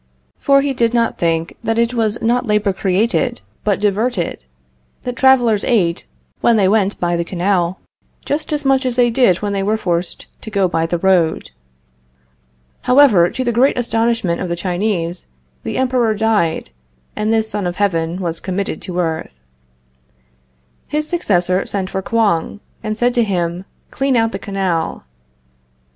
[0.39, 4.43] For he did not think that it was not labor created, but diverted;
[5.03, 6.07] that travelers ate
[6.39, 7.77] when they went by the canal
[8.25, 11.51] just as much as they did when they were forced to go by the road.
[12.81, 15.27] However, to the great astonishment of the Chinese,
[15.61, 16.71] the Emperor died,
[17.15, 19.39] and this Son of Heaven was committed to earth.
[20.87, 25.03] His successor sent for Kouang, and said to him: "Clean out the canal."